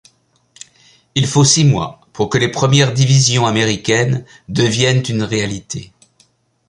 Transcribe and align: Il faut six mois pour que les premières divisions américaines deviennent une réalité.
Il 1.13 1.27
faut 1.27 1.43
six 1.43 1.63
mois 1.63 2.01
pour 2.11 2.29
que 2.31 2.39
les 2.39 2.49
premières 2.49 2.91
divisions 2.91 3.45
américaines 3.45 4.25
deviennent 4.49 5.03
une 5.07 5.21
réalité. 5.21 5.91